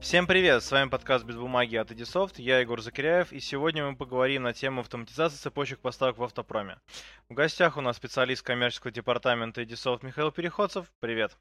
Всем 0.00 0.26
привет, 0.26 0.64
с 0.64 0.72
вами 0.72 0.88
подкаст 0.88 1.26
«Без 1.26 1.36
бумаги» 1.36 1.76
от 1.76 1.90
Edisoft, 1.90 2.36
я 2.38 2.60
Егор 2.60 2.80
Закиряев, 2.80 3.32
и 3.32 3.38
сегодня 3.38 3.84
мы 3.84 3.94
поговорим 3.94 4.44
на 4.44 4.54
тему 4.54 4.80
автоматизации 4.80 5.36
цепочек 5.36 5.80
поставок 5.80 6.16
в 6.16 6.22
автопроме. 6.22 6.78
В 7.28 7.34
гостях 7.34 7.76
у 7.76 7.82
нас 7.82 7.98
специалист 7.98 8.42
коммерческого 8.42 8.92
департамента 8.92 9.60
Edisoft 9.60 9.98
Михаил 10.02 10.32
Переходцев. 10.32 10.90
Привет. 11.00 11.36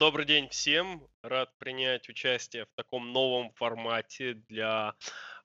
Добрый 0.00 0.26
день 0.26 0.48
всем, 0.48 1.06
рад 1.22 1.56
принять 1.58 2.08
участие 2.08 2.64
в 2.64 2.70
таком 2.74 3.12
новом 3.12 3.52
формате 3.52 4.34
для 4.48 4.94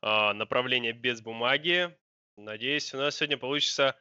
э, 0.02 0.34
направления 0.34 0.94
«Без 0.94 1.21
бумаги». 1.21 1.95
Надеюсь, 2.38 2.91
у 2.95 2.98
нас 2.98 3.17
сегодня 3.17 3.38
получится 3.38 3.95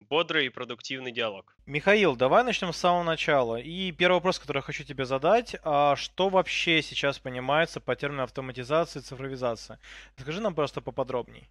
бодрый 0.00 0.46
и 0.46 0.48
продуктивный 0.48 1.12
диалог. 1.12 1.54
Михаил, 1.66 2.16
давай 2.16 2.44
начнем 2.44 2.72
с 2.72 2.78
самого 2.78 3.02
начала. 3.02 3.56
И 3.56 3.92
первый 3.92 4.14
вопрос, 4.14 4.38
который 4.38 4.58
я 4.58 4.62
хочу 4.62 4.84
тебе 4.84 5.04
задать, 5.04 5.56
а 5.62 5.96
что 5.96 6.28
вообще 6.28 6.82
сейчас 6.82 7.18
понимается 7.18 7.80
по 7.80 7.94
термину 7.94 8.22
автоматизации 8.22 9.00
и 9.00 9.02
цифровизация? 9.02 9.78
Скажи 10.18 10.40
нам 10.40 10.54
просто 10.54 10.80
поподробней. 10.80 11.48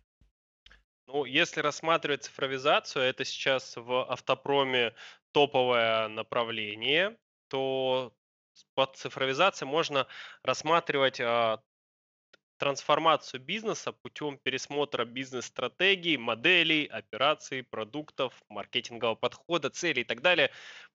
Ну, 1.08 1.26
если 1.26 1.62
рассматривать 1.62 2.24
цифровизацию, 2.24 3.04
это 3.04 3.26
сейчас 3.26 3.76
в 3.78 4.12
автопроме 4.12 4.94
топовое 5.32 6.08
направление, 6.08 7.18
то 7.48 8.14
под 8.76 8.96
цифровизацией 8.96 9.70
можно 9.70 10.06
рассматривать 10.44 11.20
а, 11.20 11.62
трансформацию 12.60 13.42
бизнеса 13.42 13.92
путем 13.92 14.38
пересмотра 14.38 15.06
бизнес-стратегий, 15.06 16.18
моделей, 16.18 16.86
операций, 16.86 17.64
продуктов, 17.64 18.34
маркетингового 18.50 19.16
подхода, 19.16 19.70
целей 19.70 20.02
и 20.02 20.06
так 20.06 20.22
далее 20.22 20.52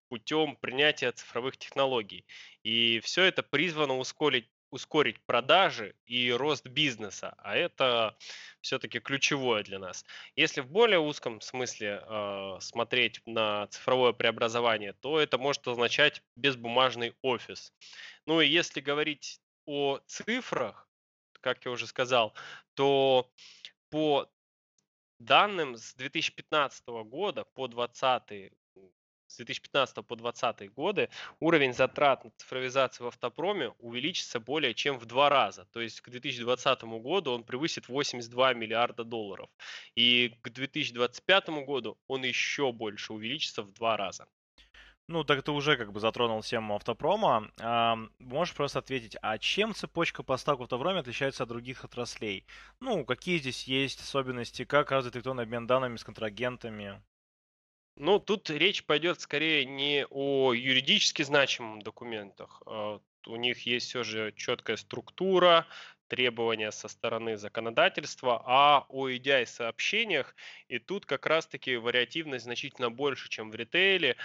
путем 0.08 0.56
принятия 0.56 1.10
цифровых 1.10 1.56
технологий. 1.56 2.24
И 2.62 3.00
все 3.00 3.24
это 3.24 3.42
призвано 3.42 3.98
ускорить 3.98 4.48
ускорить 4.74 5.20
продажи 5.24 5.94
и 6.04 6.32
рост 6.32 6.66
бизнеса, 6.66 7.34
а 7.38 7.54
это 7.54 8.16
все-таки 8.60 8.98
ключевое 8.98 9.62
для 9.62 9.78
нас. 9.78 10.04
Если 10.34 10.62
в 10.62 10.66
более 10.68 10.98
узком 10.98 11.40
смысле 11.40 12.02
э, 12.02 12.56
смотреть 12.60 13.20
на 13.24 13.68
цифровое 13.68 14.12
преобразование, 14.12 14.92
то 14.94 15.20
это 15.20 15.38
может 15.38 15.66
означать 15.68 16.22
безбумажный 16.34 17.14
офис. 17.22 17.72
Ну 18.26 18.40
и 18.40 18.48
если 18.48 18.80
говорить 18.80 19.38
о 19.64 20.00
цифрах, 20.06 20.88
как 21.44 21.66
я 21.66 21.70
уже 21.70 21.86
сказал, 21.86 22.32
то 22.72 23.30
по 23.90 24.26
данным 25.18 25.76
с 25.76 25.94
2015 25.94 26.86
года 27.04 27.44
по 27.44 27.68
2020 27.68 28.52
с 29.26 29.36
2015 29.36 29.96
по 30.06 30.16
2020 30.16 30.72
годы 30.72 31.08
уровень 31.40 31.74
затрат 31.74 32.24
на 32.24 32.30
цифровизацию 32.30 33.06
в 33.06 33.08
автопроме 33.08 33.70
увеличится 33.78 34.40
более 34.40 34.74
чем 34.74 34.98
в 34.98 35.06
два 35.06 35.28
раза. 35.28 35.66
То 35.72 35.80
есть 35.80 36.00
к 36.00 36.08
2020 36.08 36.82
году 37.02 37.32
он 37.32 37.44
превысит 37.44 37.88
82 37.88 38.54
миллиарда 38.54 39.04
долларов. 39.04 39.50
И 39.96 40.38
к 40.42 40.50
2025 40.50 41.48
году 41.66 41.98
он 42.06 42.24
еще 42.24 42.72
больше 42.72 43.12
увеличится 43.12 43.62
в 43.62 43.72
два 43.72 43.96
раза. 43.96 44.26
Ну, 45.06 45.22
так 45.22 45.42
ты 45.42 45.52
уже 45.52 45.76
как 45.76 45.92
бы 45.92 46.00
затронул 46.00 46.42
тему 46.42 46.76
автопрома. 46.76 47.50
Можешь 48.18 48.54
просто 48.54 48.78
ответить, 48.78 49.16
а 49.20 49.36
чем 49.36 49.74
цепочка 49.74 50.22
поставок 50.22 50.60
в 50.60 50.62
автопроме 50.62 51.00
отличается 51.00 51.42
от 51.42 51.50
других 51.50 51.84
отраслей? 51.84 52.46
Ну, 52.80 53.04
какие 53.04 53.38
здесь 53.38 53.64
есть 53.64 54.00
особенности, 54.00 54.64
как 54.64 54.90
развит 54.90 55.14
электронный 55.16 55.42
обмен 55.42 55.66
данными 55.66 55.96
с 55.96 56.04
контрагентами? 56.04 57.02
Ну, 57.96 58.18
тут 58.18 58.48
речь 58.48 58.84
пойдет 58.84 59.20
скорее 59.20 59.66
не 59.66 60.06
о 60.08 60.54
юридически 60.54 61.22
значимых 61.22 61.84
документах. 61.84 62.62
А 62.66 62.98
у 63.26 63.36
них 63.36 63.66
есть 63.66 63.88
все 63.88 64.04
же 64.04 64.32
четкая 64.32 64.76
структура, 64.76 65.66
требования 66.08 66.70
со 66.72 66.88
стороны 66.88 67.36
законодательства, 67.36 68.42
а 68.44 68.86
о 68.88 69.08
EDI-сообщениях, 69.08 70.34
и 70.68 70.78
тут 70.78 71.06
как 71.06 71.26
раз-таки 71.26 71.76
вариативность 71.76 72.44
значительно 72.44 72.90
больше, 72.90 73.28
чем 73.28 73.50
в 73.50 73.54
ритейле, 73.54 74.16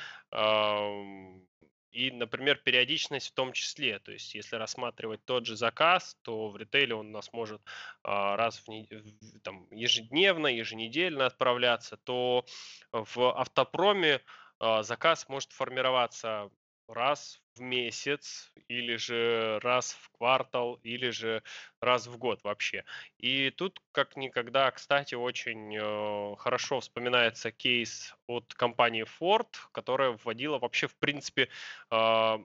и, 1.91 2.11
например, 2.11 2.57
периодичность 2.57 3.29
в 3.29 3.33
том 3.33 3.51
числе. 3.51 3.99
То 3.99 4.11
есть, 4.11 4.35
если 4.35 4.55
рассматривать 4.55 5.25
тот 5.25 5.45
же 5.45 5.55
заказ, 5.55 6.17
то 6.21 6.49
в 6.49 6.57
ритейле 6.57 6.95
он 6.95 7.07
у 7.07 7.11
нас 7.11 7.33
может 7.33 7.61
а, 8.03 8.35
раз 8.35 8.61
в, 8.65 9.39
там, 9.41 9.67
ежедневно, 9.71 10.47
еженедельно 10.47 11.25
отправляться, 11.25 11.97
то 11.97 12.45
в 12.91 13.39
автопроме 13.39 14.21
а, 14.59 14.83
заказ 14.83 15.27
может 15.29 15.51
формироваться 15.51 16.51
раз 16.87 17.41
в 17.59 17.61
месяц, 17.61 18.51
или 18.67 18.95
же 18.95 19.59
раз 19.61 19.93
в 19.93 20.09
квартал, 20.17 20.75
или 20.83 21.09
же 21.09 21.43
раз 21.81 22.07
в 22.07 22.17
год 22.17 22.43
вообще. 22.43 22.85
И 23.17 23.51
тут 23.51 23.79
как 23.91 24.15
никогда, 24.15 24.71
кстати, 24.71 25.15
очень 25.15 25.75
э, 25.75 26.35
хорошо 26.37 26.79
вспоминается 26.79 27.51
кейс 27.51 28.15
от 28.27 28.53
компании 28.53 29.05
Ford, 29.19 29.49
которая 29.71 30.11
вводила 30.11 30.57
вообще, 30.57 30.87
в 30.87 30.95
принципе, 30.95 31.49
э, 31.91 32.37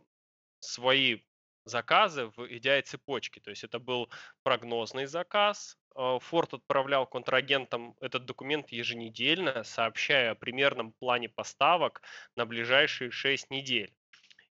свои 0.60 1.20
заказы 1.64 2.26
в 2.26 2.40
EDI 2.40 2.82
цепочке. 2.82 3.40
То 3.40 3.50
есть 3.50 3.64
это 3.64 3.78
был 3.78 4.10
прогнозный 4.42 5.06
заказ. 5.06 5.78
Э, 5.94 6.18
Ford 6.30 6.56
отправлял 6.56 7.06
контрагентам 7.06 7.96
этот 8.00 8.24
документ 8.24 8.72
еженедельно, 8.72 9.64
сообщая 9.64 10.32
о 10.32 10.34
примерном 10.34 10.92
плане 10.92 11.28
поставок 11.28 12.02
на 12.36 12.46
ближайшие 12.46 13.10
6 13.10 13.50
недель. 13.50 13.94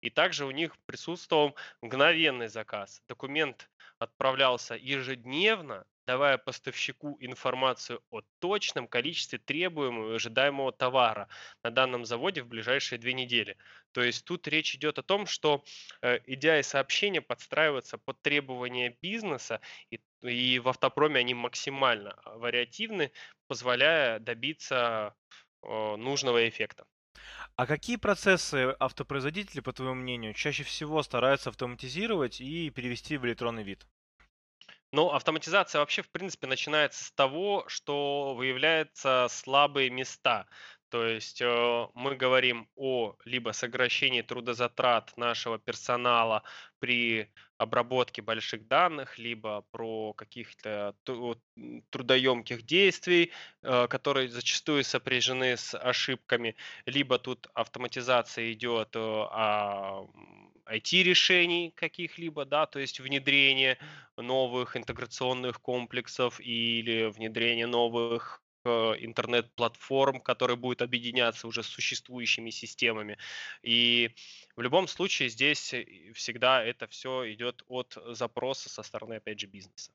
И 0.01 0.09
также 0.09 0.45
у 0.45 0.51
них 0.51 0.77
присутствовал 0.85 1.55
мгновенный 1.81 2.47
заказ. 2.47 3.01
Документ 3.07 3.69
отправлялся 3.99 4.75
ежедневно, 4.75 5.85
давая 6.07 6.37
поставщику 6.37 7.17
информацию 7.19 8.01
о 8.09 8.21
точном 8.39 8.87
количестве 8.87 9.37
требуемого 9.37 10.11
и 10.11 10.15
ожидаемого 10.15 10.71
товара 10.71 11.29
на 11.63 11.69
данном 11.69 12.05
заводе 12.05 12.41
в 12.41 12.47
ближайшие 12.47 12.97
две 12.99 13.13
недели. 13.13 13.57
То 13.91 14.01
есть 14.01 14.25
тут 14.25 14.47
речь 14.47 14.75
идет 14.75 14.97
о 14.97 15.03
том, 15.03 15.27
что 15.27 15.63
э, 16.01 16.19
сообщения 16.63 17.21
подстраиваются 17.21 17.97
под 17.97 18.21
требования 18.21 18.97
бизнеса, 19.01 19.61
и, 19.91 19.99
и 20.21 20.59
в 20.59 20.67
автопроме 20.67 21.19
они 21.19 21.33
максимально 21.33 22.19
вариативны, 22.25 23.11
позволяя 23.47 24.19
добиться 24.19 25.15
нужного 25.63 26.49
эффекта. 26.49 26.87
А 27.61 27.67
какие 27.67 27.97
процессы 27.97 28.75
автопроизводители, 28.79 29.59
по 29.59 29.71
твоему 29.71 29.93
мнению, 29.93 30.33
чаще 30.33 30.63
всего 30.63 31.03
стараются 31.03 31.51
автоматизировать 31.51 32.41
и 32.41 32.71
перевести 32.71 33.17
в 33.17 33.25
электронный 33.27 33.61
вид? 33.61 33.85
Ну, 34.91 35.09
автоматизация 35.11 35.79
вообще, 35.79 36.01
в 36.01 36.09
принципе, 36.11 36.47
начинается 36.47 37.03
с 37.05 37.11
того, 37.11 37.63
что 37.67 38.35
выявляются 38.35 39.27
слабые 39.29 39.89
места. 39.89 40.47
То 40.91 41.07
есть 41.07 41.41
э, 41.41 41.87
мы 41.93 42.17
говорим 42.17 42.67
о 42.75 43.15
либо 43.23 43.53
сокращении 43.53 44.21
трудозатрат 44.21 45.15
нашего 45.15 45.57
персонала 45.57 46.43
при 46.79 47.31
обработке 47.57 48.21
больших 48.21 48.67
данных, 48.67 49.17
либо 49.17 49.63
про 49.71 50.11
каких-то 50.13 50.93
трудоемких 51.91 52.63
действий, 52.63 53.31
э, 53.61 53.87
которые 53.87 54.27
зачастую 54.27 54.83
сопряжены 54.83 55.55
с 55.55 55.77
ошибками, 55.77 56.57
либо 56.85 57.17
тут 57.19 57.47
автоматизация 57.53 58.51
идет 58.51 58.93
э, 58.97 58.99
о 58.99 60.09
IT-решений 60.69 61.71
каких-либо, 61.73 62.43
да, 62.43 62.65
то 62.65 62.79
есть 62.79 62.99
внедрение 62.99 63.77
новых 64.17 64.75
интеграционных 64.75 65.61
комплексов 65.61 66.41
или 66.41 67.05
внедрение 67.05 67.67
новых 67.67 68.41
интернет-платформ, 68.67 70.21
которые 70.21 70.57
будут 70.57 70.81
объединяться 70.81 71.47
уже 71.47 71.63
с 71.63 71.67
существующими 71.67 72.49
системами. 72.49 73.17
И 73.61 74.11
в 74.55 74.61
любом 74.61 74.87
случае 74.87 75.29
здесь 75.29 75.73
э, 75.73 75.85
всегда 76.13 76.63
это 76.63 76.87
все 76.87 77.31
идет 77.33 77.63
от 77.67 77.97
запроса 78.07 78.69
со 78.69 78.83
стороны, 78.83 79.15
опять 79.15 79.39
же, 79.39 79.47
бизнеса. 79.47 79.91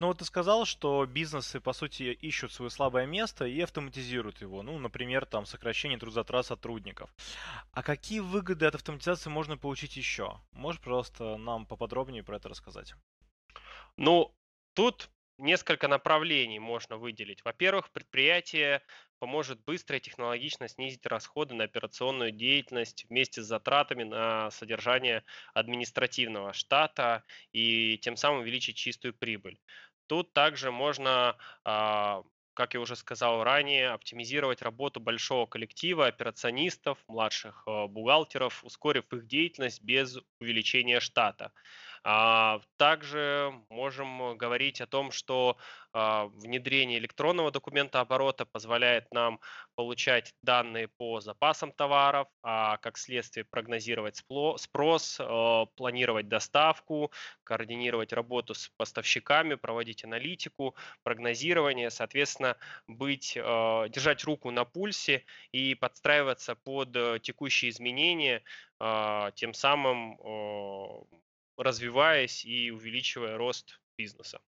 Ну 0.00 0.08
вот 0.08 0.18
ты 0.18 0.24
сказал, 0.24 0.64
что 0.64 1.06
бизнесы, 1.06 1.60
по 1.60 1.72
сути, 1.72 2.04
ищут 2.04 2.52
свое 2.52 2.70
слабое 2.70 3.06
место 3.06 3.46
и 3.46 3.60
автоматизируют 3.60 4.40
его. 4.40 4.62
Ну, 4.62 4.78
например, 4.78 5.26
там 5.26 5.46
сокращение 5.46 5.98
трудозатрат 5.98 6.46
сотрудников. 6.46 7.14
А 7.72 7.82
какие 7.82 8.20
выгоды 8.20 8.66
от 8.66 8.74
автоматизации 8.74 9.30
можно 9.30 9.56
получить 9.56 9.96
еще? 9.96 10.40
Можешь 10.52 10.80
просто 10.80 11.36
нам 11.36 11.66
поподробнее 11.66 12.22
про 12.22 12.36
это 12.36 12.48
рассказать? 12.48 12.94
Ну, 13.96 14.34
тут 14.74 15.10
несколько 15.38 15.88
направлений 15.88 16.58
можно 16.58 16.96
выделить. 16.96 17.44
Во-первых, 17.44 17.90
предприятие 17.92 18.82
поможет 19.18 19.64
быстро 19.64 19.96
и 19.96 20.00
технологично 20.00 20.68
снизить 20.68 21.06
расходы 21.06 21.54
на 21.54 21.64
операционную 21.64 22.32
деятельность 22.32 23.06
вместе 23.08 23.42
с 23.42 23.46
затратами 23.46 24.04
на 24.04 24.50
содержание 24.50 25.24
административного 25.54 26.52
штата 26.52 27.24
и 27.52 27.98
тем 27.98 28.16
самым 28.16 28.40
увеличить 28.40 28.76
чистую 28.76 29.14
прибыль. 29.14 29.58
Тут 30.06 30.32
также 30.32 30.70
можно 30.70 31.36
а, 31.64 32.22
как 32.56 32.72
я 32.72 32.80
уже 32.80 32.96
сказал 32.96 33.44
ранее, 33.44 33.90
оптимизировать 33.90 34.62
работу 34.62 34.98
большого 34.98 35.44
коллектива 35.46 36.06
операционистов, 36.06 36.98
младших 37.06 37.62
а, 37.66 37.86
бухгалтеров, 37.86 38.64
ускорив 38.64 39.12
их 39.12 39.26
деятельность 39.26 39.82
без 39.82 40.18
увеличения 40.40 40.98
штата. 40.98 41.52
А, 42.08 42.60
также 42.76 43.52
можем 43.68 44.38
говорить 44.38 44.80
о 44.80 44.86
том, 44.86 45.10
что 45.10 45.56
а, 45.92 46.26
внедрение 46.26 47.00
электронного 47.00 47.50
документа 47.50 47.98
оборота 47.98 48.46
позволяет 48.46 49.12
нам 49.12 49.40
получать 49.74 50.32
данные 50.40 50.86
по 50.86 51.20
запасам 51.20 51.72
товаров, 51.72 52.28
а 52.44 52.76
как 52.76 52.96
следствие 52.96 53.44
прогнозировать 53.44 54.22
спрос, 54.58 55.18
а, 55.18 55.66
планировать 55.74 56.28
доставку, 56.28 57.10
координировать 57.42 58.12
работу 58.12 58.54
с 58.54 58.68
поставщиками, 58.76 59.56
проводить 59.56 60.04
аналитику, 60.04 60.76
прогнозирование, 61.02 61.90
соответственно, 61.90 62.56
быть, 62.86 63.32
держать 63.34 64.22
руку 64.22 64.52
на 64.52 64.64
пульсе 64.64 65.24
и 65.50 65.74
подстраиваться 65.74 66.54
под 66.54 66.94
э, 66.94 67.18
текущие 67.20 67.70
изменения, 67.70 68.44
тем 68.78 69.54
самым 69.54 70.18
развиваясь 71.56 72.44
и 72.44 72.70
увеличивая 72.70 73.36
рост 73.36 73.80
бизнеса. 73.96 74.40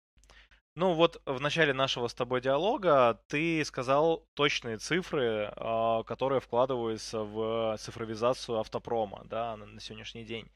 Ну 0.78 0.92
вот 0.92 1.20
в 1.26 1.40
начале 1.40 1.72
нашего 1.72 2.06
с 2.06 2.14
тобой 2.14 2.40
диалога 2.40 3.20
ты 3.26 3.64
сказал 3.64 4.24
точные 4.34 4.78
цифры, 4.78 5.52
а, 5.56 6.04
которые 6.04 6.40
вкладываются 6.40 7.24
в 7.24 7.76
цифровизацию 7.80 8.60
автопрома 8.60 9.22
да, 9.24 9.56
на 9.56 9.80
сегодняшний 9.80 10.22
день. 10.22 10.46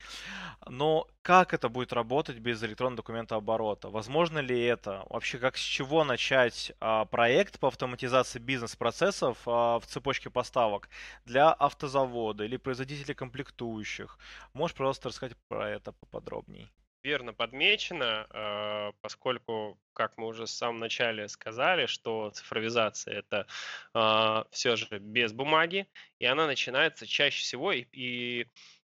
Но 0.68 1.08
как 1.22 1.52
это 1.54 1.68
будет 1.68 1.92
работать 1.92 2.38
без 2.38 2.62
электронного 2.62 2.98
документа 2.98 3.34
оборота? 3.34 3.90
Возможно 3.90 4.38
ли 4.38 4.62
это? 4.62 5.04
Вообще, 5.10 5.38
как 5.38 5.56
с 5.56 5.60
чего 5.60 6.04
начать 6.04 6.70
а, 6.78 7.04
проект 7.04 7.58
по 7.58 7.66
автоматизации 7.66 8.38
бизнес-процессов 8.38 9.38
а, 9.46 9.80
в 9.80 9.86
цепочке 9.86 10.30
поставок 10.30 10.88
для 11.24 11.52
автозавода 11.52 12.44
или 12.44 12.58
производителей 12.58 13.14
комплектующих? 13.14 14.20
Можешь, 14.54 14.76
пожалуйста, 14.76 15.08
рассказать 15.08 15.36
про 15.48 15.68
это 15.68 15.90
поподробнее? 15.90 16.70
Верно 17.02 17.34
подмечено, 17.34 18.26
э, 18.30 18.92
поскольку, 19.00 19.78
как 19.92 20.16
мы 20.18 20.26
уже 20.26 20.44
в 20.44 20.50
самом 20.50 20.78
начале 20.78 21.28
сказали, 21.28 21.86
что 21.86 22.30
цифровизация 22.30 23.18
это 23.18 23.46
а, 23.94 24.46
все 24.50 24.76
же 24.76 24.98
без 24.98 25.32
бумаги, 25.32 25.86
и 26.18 26.26
она 26.26 26.46
начинается 26.46 27.06
чаще 27.06 27.42
всего, 27.42 27.72
и 27.72 28.46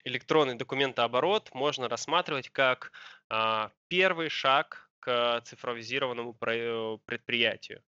электронный 0.03 0.55
документооборот 0.55 1.49
можно 1.53 1.87
рассматривать 1.87 2.49
как 2.49 2.91
а, 3.29 3.71
первый 3.87 4.29
шаг 4.29 4.89
к 4.99 5.41
цифровизированному 5.41 6.37
э, 6.39 6.97
предприятию. 7.05 7.83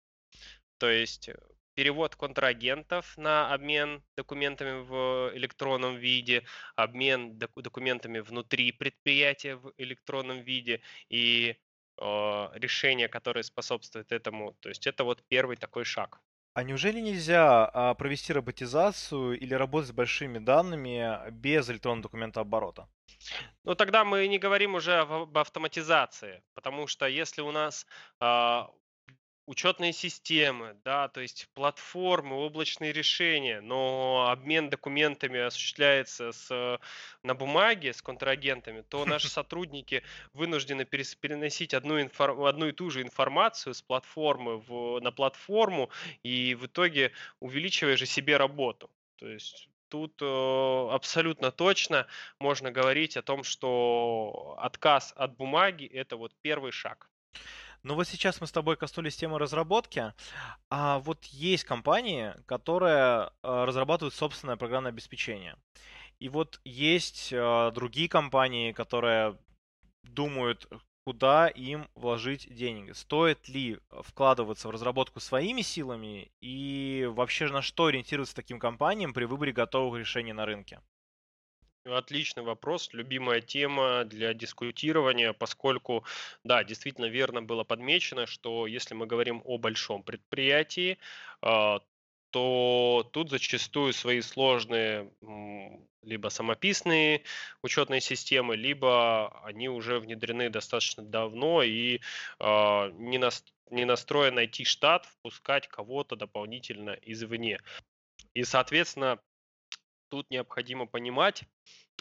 То 0.79 0.89
есть 0.89 1.29
э, 1.29 1.37
перевод 1.81 2.15
контрагентов 2.15 3.17
на 3.17 3.55
обмен 3.55 4.03
документами 4.15 4.83
в 4.83 5.33
электронном 5.35 5.97
виде, 5.97 6.43
обмен 6.77 7.39
документами 7.39 8.19
внутри 8.19 8.71
предприятия 8.73 9.57
в 9.57 9.73
электронном 9.79 10.43
виде 10.43 10.83
и 11.09 11.57
э, 11.97 12.49
решения, 12.53 13.09
которые 13.09 13.45
способствуют 13.45 14.13
этому. 14.13 14.53
То 14.61 14.69
есть 14.69 14.87
это 14.87 15.05
вот 15.05 15.23
первый 15.29 15.57
такой 15.57 15.85
шаг. 15.85 16.21
А 16.53 16.65
неужели 16.65 17.01
нельзя 17.01 17.71
а, 17.73 17.95
провести 17.95 18.35
роботизацию 18.35 19.39
или 19.39 19.55
работать 19.55 19.89
с 19.89 19.93
большими 19.93 20.39
данными 20.39 21.31
без 21.31 21.71
электронного 21.71 22.03
документа 22.03 22.41
оборота? 22.41 22.89
Ну, 23.65 23.75
тогда 23.75 24.05
мы 24.05 24.29
не 24.29 24.39
говорим 24.39 24.75
уже 24.75 24.99
об 24.99 25.39
автоматизации, 25.39 26.43
потому 26.55 26.87
что 26.87 27.07
если 27.07 27.41
у 27.41 27.53
нас 27.53 27.87
а, 28.19 28.69
учетные 29.51 29.93
системы, 29.93 30.77
да, 30.85 31.09
то 31.09 31.21
есть 31.21 31.49
платформы, 31.55 32.37
облачные 32.37 32.93
решения, 32.93 33.61
но 33.61 34.29
обмен 34.31 34.71
документами 34.71 35.41
осуществляется 35.41 36.31
с, 36.31 36.79
на 37.25 37.35
бумаге 37.35 37.93
с 37.93 38.01
контрагентами, 38.01 38.83
то 38.83 39.05
наши 39.05 39.29
сотрудники 39.39 40.05
вынуждены 40.35 40.85
переносить 40.85 41.75
одну, 41.75 42.01
инфор, 42.01 42.47
одну 42.47 42.69
и 42.69 42.73
ту 42.73 42.91
же 42.91 43.03
информацию 43.03 43.75
с 43.75 43.83
платформы 43.83 44.59
в, 44.59 45.01
на 45.01 45.11
платформу 45.11 45.91
и 46.23 46.55
в 46.55 46.67
итоге 46.67 47.11
увеличивая 47.41 47.97
же 47.97 48.07
себе 48.07 48.37
работу. 48.37 48.89
То 49.17 49.27
есть 49.27 49.69
тут 49.89 50.23
э, 50.23 50.89
абсолютно 50.93 51.51
точно 51.51 52.07
можно 52.39 52.71
говорить 52.71 53.17
о 53.17 53.23
том, 53.23 53.43
что 53.43 54.55
отказ 54.59 55.13
от 55.17 55.37
бумаги 55.37 55.87
это 55.87 56.17
вот 56.17 56.33
первый 56.41 56.71
шаг. 56.71 57.11
Ну 57.83 57.95
вот 57.95 58.07
сейчас 58.07 58.41
мы 58.41 58.47
с 58.47 58.53
тобой 58.53 58.77
коснулись 58.77 59.17
темы 59.17 59.39
разработки, 59.39 60.13
а 60.69 60.99
вот 60.99 61.25
есть 61.25 61.65
компании, 61.65 62.35
которые 62.47 63.31
э, 63.43 63.65
разрабатывают 63.65 64.15
собственное 64.15 64.57
программное 64.57 64.91
обеспечение. 64.91 65.57
И 66.19 66.29
вот 66.29 66.61
есть 66.65 67.33
э, 67.33 67.73
другие 67.75 68.09
компании, 68.09 68.73
которые 68.73 69.39
думают, 70.03 70.69
куда 71.07 71.49
им 71.49 71.89
вложить 71.95 72.55
деньги. 72.55 72.93
Стоит 72.93 73.49
ли 73.49 73.79
вкладываться 74.03 74.69
в 74.69 74.71
разработку 74.71 75.21
своими 75.21 75.63
силами 75.63 76.31
и 76.43 77.09
вообще 77.11 77.49
на 77.49 77.63
что 77.63 77.87
ориентироваться 77.87 78.37
таким 78.37 78.59
компаниям 78.59 79.15
при 79.15 79.25
выборе 79.25 79.53
готовых 79.53 79.99
решений 79.99 80.35
на 80.35 80.45
рынке? 80.45 80.81
Отличный 81.85 82.43
вопрос, 82.43 82.91
любимая 82.93 83.41
тема 83.41 84.05
для 84.05 84.35
дискутирования, 84.35 85.33
поскольку, 85.33 86.05
да, 86.45 86.63
действительно 86.63 87.07
верно 87.07 87.43
было 87.43 87.65
подмечено, 87.65 88.27
что 88.27 88.67
если 88.67 88.95
мы 88.95 89.07
говорим 89.07 89.41
о 89.47 89.57
большом 89.57 90.03
предприятии, 90.03 90.99
а, 91.41 91.81
то 92.31 93.09
тут 93.13 93.31
зачастую 93.31 93.93
свои 93.93 94.21
сложные 94.21 95.11
либо 96.03 96.29
самописные 96.29 97.23
учетные 97.63 98.01
системы, 98.01 98.57
либо 98.57 99.43
они 99.45 99.69
уже 99.69 99.99
внедрены 100.01 100.51
достаточно 100.51 101.03
давно 101.03 101.63
и 101.63 102.01
а, 102.39 102.91
не, 102.91 103.19
нас, 103.19 103.43
не 103.71 103.87
настроен 103.87 104.35
найти 104.35 104.65
штат 104.65 105.07
впускать 105.07 105.67
кого-то 105.67 106.15
дополнительно 106.17 106.91
извне. 107.03 107.59
И, 108.35 108.45
соответственно, 108.45 109.19
тут 110.11 110.31
необходимо 110.31 110.87
понимать, 110.87 111.45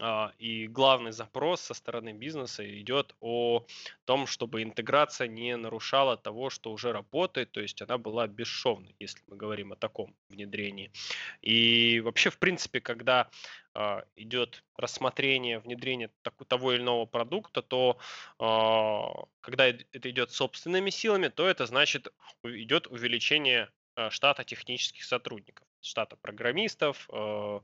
а, 0.02 0.34
и 0.38 0.68
главный 0.68 1.12
запрос 1.12 1.62
со 1.62 1.74
стороны 1.74 2.14
бизнеса 2.14 2.64
идет 2.82 3.16
о 3.20 3.66
том, 4.06 4.28
чтобы 4.28 4.64
интеграция 4.64 5.28
не 5.28 5.56
нарушала 5.58 6.18
того, 6.18 6.50
что 6.50 6.72
уже 6.72 6.92
работает, 6.92 7.52
то 7.52 7.62
есть 7.62 7.82
она 7.82 7.98
была 7.98 8.28
бесшовной, 8.28 8.96
если 9.00 9.22
мы 9.28 9.38
говорим 9.38 9.74
о 9.74 9.76
таком 9.76 10.16
внедрении. 10.30 10.92
И 11.42 12.00
вообще, 12.02 12.30
в 12.30 12.40
принципе, 12.40 12.82
когда 12.82 13.30
а, 13.74 14.04
идет 14.16 14.64
рассмотрение 14.78 15.60
внедрения 15.60 16.10
того 16.48 16.74
или 16.74 16.82
иного 16.82 17.06
продукта, 17.06 17.62
то 17.62 17.98
а, 18.40 19.26
когда 19.42 19.68
это 19.68 20.10
идет 20.10 20.32
собственными 20.32 20.90
силами, 20.90 21.28
то 21.28 21.48
это 21.48 21.66
значит 21.66 22.08
идет 22.44 22.88
увеличение 22.88 23.70
штата 24.10 24.46
технических 24.46 25.04
сотрудников 25.04 25.69
штата 25.82 26.16
программистов, 26.18 27.10
э, 27.12 27.60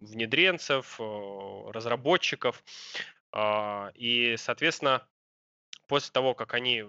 внедренцев, 0.00 0.96
э, 1.00 1.70
разработчиков. 1.70 2.62
А, 3.32 3.92
и, 3.94 4.36
соответственно, 4.36 5.06
после 5.86 6.12
того, 6.12 6.34
как 6.34 6.54
они 6.54 6.84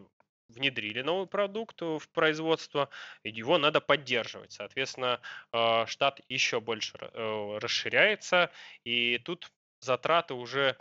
внедрили 0.49 1.01
новый 1.01 1.27
продукт 1.27 1.81
в 1.81 2.09
производство, 2.11 2.89
его 3.23 3.57
надо 3.57 3.79
поддерживать. 3.79 4.51
Соответственно, 4.51 5.21
э, 5.53 5.85
штат 5.87 6.21
еще 6.27 6.59
больше 6.59 6.97
расширяется, 6.97 8.51
и 8.83 9.17
тут 9.19 9.51
затраты 9.79 10.33
уже 10.33 10.77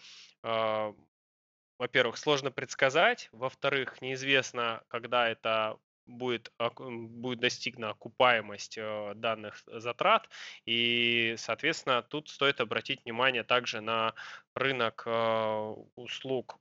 во-первых, 1.81 2.19
сложно 2.19 2.51
предсказать, 2.51 3.31
во-вторых, 3.33 4.03
неизвестно, 4.03 4.83
когда 4.89 5.31
это 5.31 5.79
будет, 6.11 6.53
будет 6.79 7.41
достигна 7.41 7.91
окупаемость 7.91 8.79
э, 8.79 9.13
данных 9.15 9.63
затрат. 9.67 10.29
И, 10.67 11.35
соответственно, 11.39 12.03
тут 12.03 12.29
стоит 12.29 12.61
обратить 12.61 13.05
внимание 13.05 13.45
также 13.45 13.81
на 13.81 14.15
рынок 14.55 15.05
э, 15.07 15.75
услуг, 15.97 16.59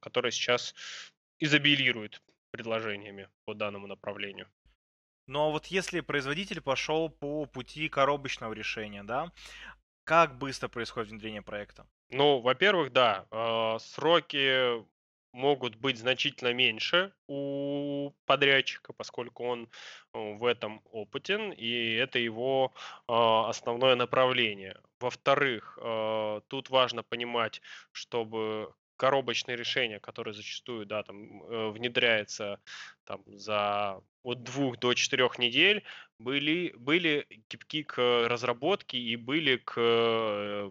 который 0.00 0.32
сейчас 0.32 0.74
изобилирует 1.38 2.22
предложениями 2.50 3.28
по 3.44 3.54
данному 3.54 3.86
направлению. 3.86 4.48
Ну 5.26 5.46
а 5.46 5.50
вот 5.50 5.66
если 5.66 6.00
производитель 6.00 6.60
пошел 6.60 7.08
по 7.08 7.46
пути 7.46 7.88
коробочного 7.88 8.52
решения, 8.52 9.04
да, 9.04 9.32
как 10.04 10.38
быстро 10.38 10.68
происходит 10.68 11.10
внедрение 11.10 11.42
проекта? 11.42 11.86
Ну, 12.08 12.40
во-первых, 12.40 12.92
да, 12.92 13.26
э, 13.30 13.78
сроки 13.78 14.84
могут 15.32 15.76
быть 15.76 15.98
значительно 15.98 16.52
меньше 16.52 17.12
у 17.26 18.12
подрядчика, 18.26 18.92
поскольку 18.92 19.44
он 19.44 19.68
э, 20.12 20.34
в 20.34 20.44
этом 20.44 20.82
опытен, 20.90 21.52
и 21.52 21.94
это 21.94 22.18
его 22.18 22.72
а, 23.06 23.48
основное 23.48 23.94
направление. 23.94 24.76
Во-вторых, 24.98 25.78
а, 25.80 26.40
тут 26.48 26.70
важно 26.70 27.02
понимать, 27.02 27.62
чтобы 27.92 28.72
коробочные 29.00 29.56
решения, 29.56 29.98
которые 29.98 30.34
зачастую 30.34 30.84
да, 30.84 31.02
там, 31.02 31.42
э, 31.44 31.70
внедряются 31.70 32.60
там, 33.04 33.22
за 33.26 34.02
от 34.22 34.42
двух 34.42 34.78
до 34.78 34.92
четырех 34.92 35.38
недель, 35.38 35.82
были, 36.18 36.74
были 36.76 37.26
гибки 37.48 37.82
к 37.82 38.28
разработке 38.28 38.98
и 38.98 39.16
были 39.16 39.56
к 39.56 40.70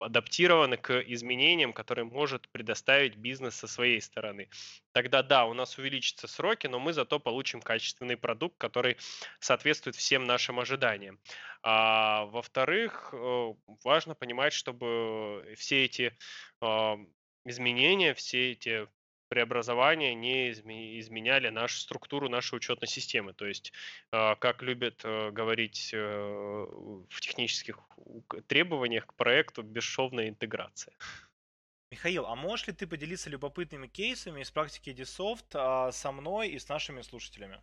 адаптированы 0.00 0.76
к 0.76 1.00
изменениям, 1.00 1.72
которые 1.72 2.04
может 2.04 2.48
предоставить 2.50 3.16
бизнес 3.16 3.54
со 3.56 3.66
своей 3.66 4.00
стороны. 4.00 4.48
Тогда 4.92 5.22
да, 5.22 5.44
у 5.44 5.54
нас 5.54 5.78
увеличатся 5.78 6.28
сроки, 6.28 6.66
но 6.66 6.78
мы 6.78 6.92
зато 6.92 7.18
получим 7.18 7.60
качественный 7.60 8.16
продукт, 8.16 8.56
который 8.58 8.96
соответствует 9.40 9.96
всем 9.96 10.24
нашим 10.24 10.60
ожиданиям. 10.60 11.18
А, 11.62 12.26
во-вторых, 12.26 13.10
э, 13.12 13.54
важно 13.84 14.14
понимать, 14.14 14.52
чтобы 14.52 15.54
все 15.56 15.84
эти 15.84 16.16
а, 16.60 16.96
изменения, 17.44 18.14
все 18.14 18.52
эти 18.52 18.88
преобразования 19.28 20.14
не 20.14 20.50
изменяли 21.00 21.48
нашу 21.48 21.78
структуру 21.78 22.28
нашей 22.28 22.56
учетной 22.56 22.88
системы. 22.88 23.32
То 23.32 23.46
есть, 23.46 23.72
а, 24.10 24.34
как 24.36 24.62
любят 24.62 25.02
э, 25.04 25.30
говорить 25.30 25.90
э, 25.92 25.98
в 25.98 27.20
технических 27.20 27.78
требованиях 28.46 29.06
к 29.06 29.14
проекту, 29.14 29.62
бесшовная 29.62 30.28
интеграция. 30.28 30.94
Михаил, 31.90 32.26
а 32.26 32.34
можешь 32.34 32.66
ли 32.66 32.72
ты 32.74 32.86
поделиться 32.86 33.30
любопытными 33.30 33.86
кейсами 33.86 34.42
из 34.42 34.50
практики 34.50 34.90
Edisoft 34.90 35.46
а, 35.54 35.90
со 35.92 36.12
мной 36.12 36.50
и 36.50 36.58
с 36.58 36.68
нашими 36.68 37.00
слушателями? 37.00 37.60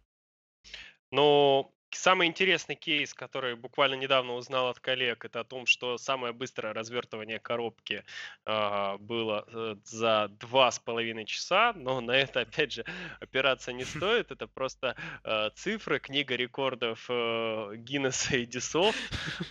Ну, 1.12 1.75
Самый 1.95 2.27
интересный 2.27 2.75
кейс, 2.75 3.13
который 3.13 3.55
буквально 3.55 3.95
недавно 3.95 4.33
узнал 4.33 4.67
от 4.67 4.79
коллег, 4.79 5.25
это 5.25 5.39
о 5.39 5.43
том, 5.43 5.65
что 5.65 5.97
самое 5.97 6.33
быстрое 6.33 6.73
развертывание 6.73 7.39
коробки 7.39 8.03
э, 8.45 8.97
было 8.99 9.45
э, 9.47 9.75
за 9.83 10.27
два 10.39 10.71
с 10.71 10.79
половиной 10.79 11.25
часа, 11.25 11.73
но 11.75 12.01
на 12.01 12.11
это, 12.11 12.41
опять 12.41 12.73
же, 12.73 12.85
опираться 13.21 13.71
не 13.71 13.85
стоит. 13.85 14.31
Это 14.31 14.47
просто 14.47 14.95
э, 15.23 15.49
цифры, 15.55 15.99
книга 15.99 16.35
рекордов 16.35 17.05
э, 17.09 17.75
Гиннесса 17.77 18.37
и 18.37 18.45
Дисов. 18.45 18.95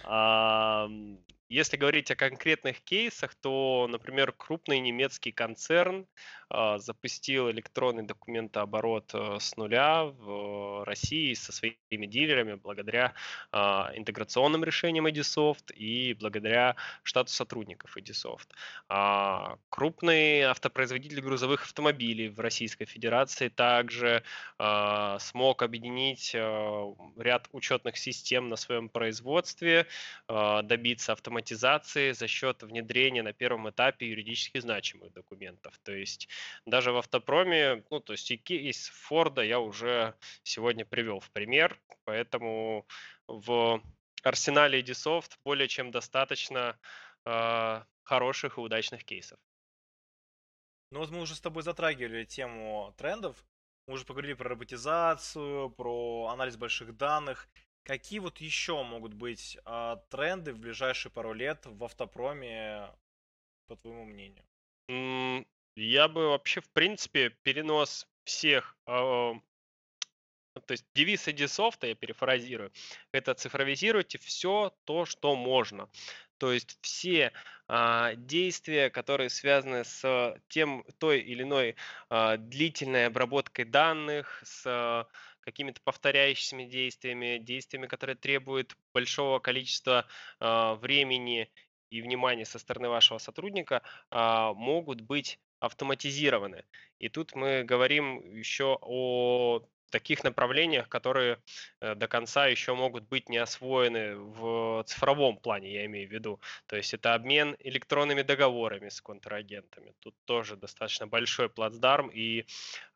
Если 1.50 1.76
говорить 1.76 2.10
о 2.10 2.16
конкретных 2.16 2.80
кейсах, 2.80 3.34
то, 3.34 3.86
например, 3.90 4.32
крупный 4.32 4.80
немецкий 4.80 5.30
концерн 5.30 6.06
э, 6.50 6.78
запустил 6.78 7.50
электронный 7.50 8.02
документооборот 8.02 9.10
э, 9.12 9.36
с 9.38 9.54
нуля 9.58 10.04
в 10.04 10.84
России 10.84 11.34
со 11.34 11.52
своими 11.52 12.06
дилерами 12.06 12.54
благодаря 12.54 13.12
э, 13.52 13.58
интеграционным 13.94 14.64
решениям 14.64 15.06
Edisoft 15.06 15.70
и 15.74 16.14
благодаря 16.14 16.76
штату 17.02 17.30
сотрудников 17.30 17.94
Edisoft. 17.98 18.48
Э, 18.88 19.56
крупный 19.68 20.44
автопроизводитель 20.44 21.20
грузовых 21.20 21.64
автомобилей 21.64 22.30
в 22.30 22.40
Российской 22.40 22.86
Федерации 22.86 23.48
также 23.48 24.22
э, 24.58 25.16
смог 25.20 25.62
объединить 25.62 26.34
э, 26.34 26.94
ряд 27.18 27.48
учетных 27.52 27.98
систем 27.98 28.48
на 28.48 28.56
своем 28.56 28.88
производстве, 28.88 29.86
э, 30.28 30.62
добиться 30.62 31.12
автоматизации 31.12 31.33
автоматизации 31.34 32.12
за 32.12 32.28
счет 32.28 32.62
внедрения 32.62 33.22
на 33.22 33.32
первом 33.32 33.68
этапе 33.68 34.08
юридически 34.08 34.60
значимых 34.60 35.12
документов. 35.12 35.78
То 35.82 35.92
есть 35.92 36.28
даже 36.66 36.92
в 36.92 36.96
автопроме, 36.96 37.82
ну, 37.90 38.00
то 38.00 38.12
есть 38.12 38.30
и 38.30 38.36
кейс 38.36 38.88
Форда 38.88 39.42
я 39.42 39.58
уже 39.58 40.14
сегодня 40.44 40.84
привел 40.84 41.18
в 41.18 41.30
пример, 41.30 41.80
поэтому 42.04 42.86
в 43.26 43.82
арсенале 44.22 44.80
Edisoft 44.80 45.32
более 45.44 45.68
чем 45.68 45.90
достаточно 45.90 46.78
э, 47.26 47.82
хороших 48.04 48.58
и 48.58 48.60
удачных 48.60 49.04
кейсов. 49.04 49.38
Ну 50.92 51.00
вот 51.00 51.10
мы 51.10 51.20
уже 51.20 51.34
с 51.34 51.40
тобой 51.40 51.62
затрагивали 51.62 52.24
тему 52.24 52.94
трендов, 52.96 53.44
мы 53.88 53.94
уже 53.94 54.04
поговорили 54.04 54.34
про 54.34 54.50
роботизацию, 54.50 55.70
про 55.70 56.28
анализ 56.32 56.56
больших 56.56 56.96
данных. 56.96 57.48
Какие 57.84 58.18
вот 58.18 58.38
еще 58.38 58.82
могут 58.82 59.12
быть 59.12 59.58
а, 59.64 59.96
тренды 60.08 60.54
в 60.54 60.58
ближайшие 60.58 61.12
пару 61.12 61.34
лет 61.34 61.66
в 61.66 61.84
автопроме, 61.84 62.88
по 63.66 63.76
твоему 63.76 64.04
мнению? 64.04 64.44
Я 65.76 66.08
бы 66.08 66.28
вообще, 66.28 66.60
в 66.60 66.68
принципе, 66.70 67.30
перенос 67.42 68.06
всех, 68.24 68.76
а, 68.86 69.34
то 70.54 70.72
есть 70.72 70.86
девиз 70.94 71.28
Edisoft, 71.28 71.86
я 71.86 71.94
перефразирую, 71.94 72.72
это 73.12 73.34
цифровизируйте 73.34 74.18
все 74.18 74.72
то, 74.84 75.04
что 75.04 75.34
можно. 75.34 75.90
То 76.38 76.52
есть 76.52 76.78
все 76.80 77.32
а, 77.68 78.14
действия, 78.14 78.88
которые 78.88 79.30
связаны 79.30 79.84
с 79.84 80.40
тем, 80.48 80.84
той 80.98 81.20
или 81.20 81.42
иной 81.42 81.76
а, 82.08 82.36
длительной 82.36 83.06
обработкой 83.06 83.64
данных, 83.64 84.40
с 84.44 85.06
какими-то 85.44 85.80
повторяющимися 85.84 86.70
действиями, 86.70 87.38
действиями, 87.38 87.86
которые 87.86 88.16
требуют 88.16 88.74
большого 88.92 89.38
количества 89.38 90.06
э, 90.40 90.74
времени 90.74 91.50
и 91.90 92.02
внимания 92.02 92.44
со 92.44 92.58
стороны 92.58 92.88
вашего 92.88 93.18
сотрудника, 93.18 93.82
э, 94.10 94.52
могут 94.54 95.00
быть 95.00 95.38
автоматизированы. 95.60 96.64
И 96.98 97.08
тут 97.08 97.34
мы 97.34 97.64
говорим 97.64 98.20
еще 98.36 98.78
о 98.80 99.62
таких 99.90 100.24
направлениях, 100.24 100.88
которые 100.88 101.38
э, 101.80 101.94
до 101.94 102.08
конца 102.08 102.46
еще 102.46 102.74
могут 102.74 103.08
быть 103.08 103.28
не 103.28 103.38
освоены 103.38 104.16
в 104.16 104.84
цифровом 104.86 105.36
плане, 105.36 105.72
я 105.72 105.86
имею 105.86 106.08
в 106.08 106.12
виду. 106.12 106.40
То 106.66 106.76
есть 106.76 106.94
это 106.94 107.14
обмен 107.14 107.56
электронными 107.58 108.22
договорами 108.22 108.88
с 108.88 109.00
контрагентами. 109.00 109.94
Тут 110.00 110.14
тоже 110.24 110.56
достаточно 110.56 111.06
большой 111.06 111.48
плацдарм 111.48 112.08
и 112.08 112.46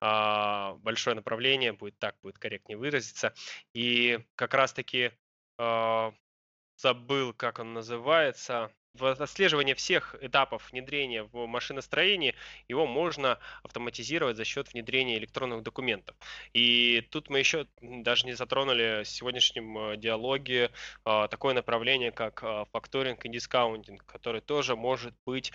а, 0.01 0.75
большое 0.83 1.17
направление, 1.17 1.73
будет 1.73 1.99
так, 1.99 2.17
будет 2.23 2.39
корректнее 2.39 2.79
выразиться. 2.79 3.35
И 3.75 4.19
как 4.35 4.55
раз-таки 4.55 5.13
а, 5.59 6.13
забыл, 6.77 7.33
как 7.33 7.59
он 7.59 7.75
называется, 7.75 8.73
отслеживание 9.03 9.75
всех 9.75 10.15
этапов 10.21 10.71
внедрения 10.71 11.23
в 11.25 11.47
машиностроении 11.47 12.35
его 12.69 12.87
можно 12.87 13.39
автоматизировать 13.63 14.37
за 14.37 14.45
счет 14.45 14.73
внедрения 14.73 15.19
электронных 15.19 15.63
документов. 15.63 16.17
И 16.53 17.07
тут 17.11 17.31
мы 17.31 17.39
еще 17.39 17.67
даже 17.81 18.27
не 18.27 18.35
затронули 18.35 19.03
в 19.05 19.09
сегодняшнем 19.09 19.79
э, 19.79 19.97
диалоге 19.97 20.71
а, 21.05 21.29
такое 21.29 21.55
направление, 21.55 22.13
как 22.13 22.43
а, 22.43 22.65
факторинг 22.73 23.25
и 23.25 23.29
дискаунтинг, 23.29 24.05
который 24.07 24.41
тоже 24.41 24.77
может 24.77 25.15
быть 25.25 25.53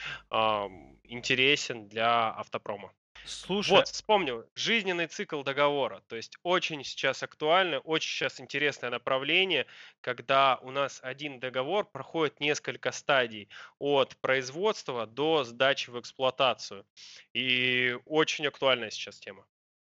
интересен 1.04 1.88
для 1.88 2.30
автопрома. 2.32 2.92
Слушай, 3.26 3.72
Вот, 3.72 3.88
вспомнил, 3.88 4.46
жизненный 4.56 5.08
цикл 5.08 5.44
договора. 5.44 6.02
То 6.08 6.16
есть 6.16 6.38
очень 6.44 6.84
сейчас 6.84 7.24
актуально, 7.24 7.80
очень 7.80 8.10
сейчас 8.10 8.40
интересное 8.40 8.90
направление, 8.90 9.66
когда 10.02 10.58
у 10.62 10.72
нас 10.72 11.00
один 11.04 11.40
договор 11.40 11.86
проходит 11.90 12.40
несколько 12.40 12.92
стадий 12.92 13.50
от 13.80 14.16
производства 14.18 15.06
до 15.08 15.44
сдачи 15.44 15.90
в 15.90 16.00
эксплуатацию. 16.00 16.86
И 17.34 17.98
очень 18.06 18.48
актуальная 18.48 18.90
сейчас 18.92 19.20
тема. 19.20 19.46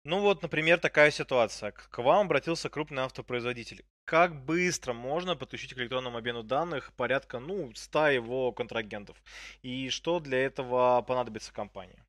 Ну 0.04 0.20
вот, 0.20 0.42
например, 0.42 0.78
такая 0.78 1.10
ситуация. 1.10 1.72
К 1.72 1.98
вам 2.02 2.26
обратился 2.26 2.68
крупный 2.68 3.02
автопроизводитель. 3.02 3.84
Как 4.04 4.44
быстро 4.44 4.92
можно 4.92 5.36
подключить 5.36 5.72
к 5.74 5.78
электронному 5.78 6.18
обмену 6.18 6.42
данных 6.42 6.92
порядка, 6.96 7.38
ну, 7.38 7.72
100 7.74 8.08
его 8.08 8.52
контрагентов? 8.52 9.22
И 9.62 9.88
что 9.90 10.20
для 10.20 10.44
этого 10.44 11.00
понадобится 11.02 11.52
компании? 11.52 12.04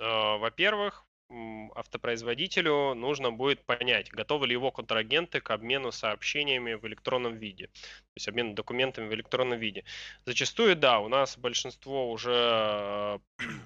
Э, 0.00 0.38
во-первых, 0.38 1.06
автопроизводителю 1.76 2.94
нужно 2.94 3.30
будет 3.30 3.64
понять, 3.64 4.10
готовы 4.10 4.48
ли 4.48 4.52
его 4.52 4.72
контрагенты 4.72 5.40
к 5.40 5.50
обмену 5.50 5.92
сообщениями 5.92 6.74
в 6.74 6.84
электронном 6.86 7.36
виде, 7.36 7.68
то 7.68 8.16
есть 8.16 8.26
обмену 8.26 8.54
документами 8.54 9.08
в 9.08 9.14
электронном 9.14 9.58
виде. 9.58 9.84
Зачастую, 10.24 10.74
да, 10.74 10.98
у 10.98 11.08
нас 11.08 11.38
большинство 11.38 12.10
уже 12.10 12.32
э, 12.32 13.18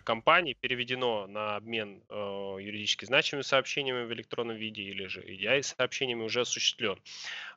компаний 0.04 0.54
переведено 0.54 1.26
на 1.26 1.56
обмен 1.56 2.02
э, 2.10 2.56
юридически 2.60 3.06
значимыми 3.06 3.42
сообщениями 3.42 4.04
в 4.04 4.12
электронном 4.12 4.56
виде 4.56 4.82
или 4.82 5.06
же 5.06 5.22
EDI 5.22 5.62
сообщениями 5.62 6.22
уже 6.22 6.42
осуществлен. 6.42 6.98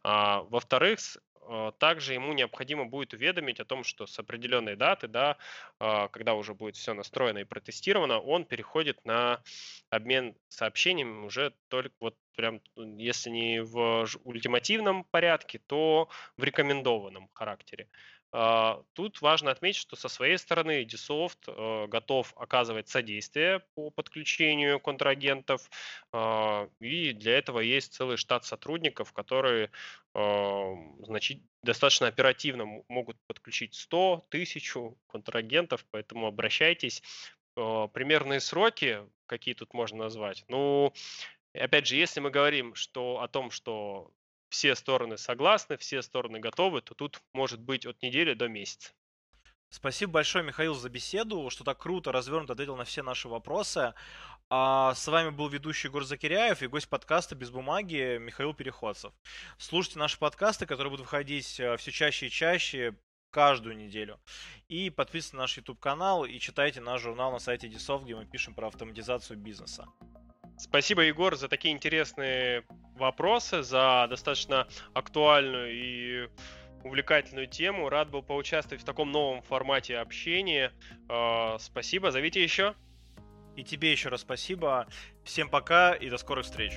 А, 0.04 0.44
во-вторых, 0.44 1.00
также 1.80 2.14
ему 2.14 2.34
необходимо 2.34 2.86
будет 2.86 3.14
уведомить 3.14 3.60
о 3.60 3.66
том, 3.66 3.84
что 3.84 4.06
с 4.06 4.20
определенной 4.20 4.76
даты, 4.76 5.08
да, 5.08 5.38
а, 5.80 6.08
когда 6.10 6.34
уже 6.34 6.54
будет 6.54 6.76
все 6.76 6.94
настроено 6.94 7.40
и 7.40 7.44
протестировано, 7.44 8.20
он 8.20 8.46
переходит 8.46 9.04
на 9.06 9.42
обмен 9.90 10.36
сообщениями 10.50 11.26
уже 11.26 11.54
только 11.70 11.96
вот 12.00 12.16
прям, 12.36 12.62
если 12.76 13.30
не 13.30 13.62
в 13.62 14.08
ультимативном 14.24 15.04
порядке, 15.06 15.60
то 15.60 16.10
в 16.38 16.44
рекомендованном 16.44 17.30
характере. 17.34 17.88
А, 18.34 18.84
тут 18.94 19.22
важно 19.22 19.52
отметить, 19.52 19.80
что 19.80 19.96
со 19.96 20.10
своей 20.10 20.38
стороны 20.38 20.84
Edisoft 20.84 21.48
э, 21.48 21.88
готов 21.88 22.34
оказывать 22.36 22.90
содействие 22.90 23.64
по 23.74 23.90
подключению 23.90 24.80
контрагентов, 24.80 25.70
а, 26.12 26.68
и 26.80 27.14
для 27.14 27.38
этого 27.38 27.62
есть 27.62 27.94
целый 27.94 28.18
штат 28.18 28.44
сотрудников, 28.44 29.14
которые 29.14 29.72
а, 30.14 30.74
значит, 31.04 31.42
достаточно 31.64 32.08
оперативно 32.08 32.84
могут 32.90 33.18
подключить 33.28 33.76
100, 33.76 34.26
1000 34.30 34.96
контрагентов, 35.08 35.86
поэтому 35.92 36.28
обращайтесь. 36.28 37.02
Примерные 37.56 38.40
сроки, 38.40 39.00
какие 39.26 39.56
тут 39.56 39.74
можно 39.74 40.04
назвать? 40.04 40.46
Ну, 40.48 40.94
опять 41.56 41.88
же, 41.88 41.96
если 41.96 42.20
мы 42.20 42.30
говорим 42.30 42.76
что, 42.76 43.20
о 43.20 43.28
том, 43.28 43.50
что 43.50 44.12
все 44.50 44.76
стороны 44.76 45.18
согласны, 45.18 45.78
все 45.78 46.02
стороны 46.02 46.40
готовы, 46.40 46.82
то 46.82 46.94
тут 46.94 47.22
может 47.34 47.60
быть 47.60 47.86
от 47.86 48.02
недели 48.02 48.34
до 48.34 48.48
месяца. 48.48 48.94
Спасибо 49.70 50.14
большое, 50.14 50.46
Михаил, 50.46 50.76
за 50.76 50.90
беседу, 50.90 51.50
что 51.50 51.66
так 51.66 51.78
круто, 51.78 52.14
развернуто 52.14 52.54
ответил 52.54 52.78
на 52.78 52.86
все 52.86 53.04
наши 53.04 53.28
вопросы. 53.28 53.94
А 54.50 54.94
с 54.96 55.06
вами 55.08 55.30
был 55.30 55.50
ведущий 55.50 55.90
Егор 55.90 56.06
Закиряев 56.06 56.62
и 56.62 56.68
гость 56.68 56.88
подкаста 56.88 57.36
«Без 57.36 57.50
бумаги» 57.50 58.18
Михаил 58.18 58.54
Переходцев. 58.54 59.12
Слушайте 59.58 60.00
наши 60.00 60.18
подкасты, 60.18 60.66
которые 60.66 60.92
будут 60.92 61.06
выходить 61.06 61.60
э, 61.60 61.76
все 61.76 61.92
чаще 61.92 62.28
и 62.28 62.30
чаще 62.30 62.96
каждую 63.30 63.76
неделю. 63.76 64.22
И 64.70 64.90
подписывайтесь 64.90 65.34
на 65.34 65.40
наш 65.40 65.58
YouTube-канал 65.58 66.24
и 66.24 66.40
читайте 66.40 66.80
наш 66.80 67.02
журнал 67.02 67.34
на 67.34 67.40
сайте 67.40 67.68
Дисов, 67.68 68.06
где 68.06 68.16
мы 68.16 68.26
пишем 68.26 68.56
про 68.56 68.68
автоматизацию 68.68 69.38
бизнеса. 69.38 69.86
Спасибо, 70.58 71.04
Егор, 71.04 71.36
за 71.36 71.48
такие 71.48 71.74
интересные 71.74 72.64
вопросы, 72.96 73.62
за 73.62 74.08
достаточно 74.10 74.68
актуальную 74.94 75.72
и 75.72 76.30
увлекательную 76.84 77.48
тему. 77.48 77.90
Рад 77.90 78.10
был 78.10 78.24
поучаствовать 78.24 78.82
в 78.82 78.86
таком 78.86 79.12
новом 79.12 79.42
формате 79.44 79.98
общения. 79.98 80.72
А, 81.10 81.58
спасибо, 81.60 82.12
зовите 82.12 82.42
еще. 82.42 82.74
И 83.56 83.64
тебе 83.64 83.92
еще 83.92 84.10
раз 84.10 84.22
спасибо. 84.22 84.88
Всем 85.24 85.50
пока 85.50 85.94
и 85.94 86.10
до 86.10 86.18
скорых 86.18 86.46
встреч. 86.46 86.74